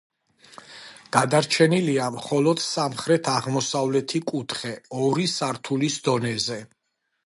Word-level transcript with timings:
გადარჩენილია 1.17 2.07
მხოლოდ 2.17 2.65
სამხრეთ-აღმოსავლეთი 2.69 4.25
კუთხე 4.35 4.75
ორი 5.05 5.31
სართულის 5.39 6.05
დონეზე. 6.09 6.65